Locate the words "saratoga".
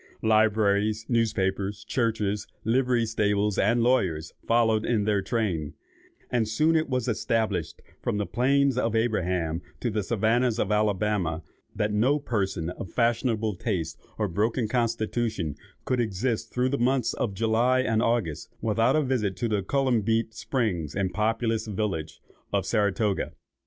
22.65-23.33